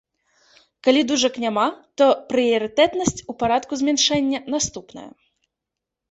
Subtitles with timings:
[0.85, 1.65] Калі дужак няма,
[2.01, 5.05] то прыярытэтнасць, у парадку змяншэння, наступная.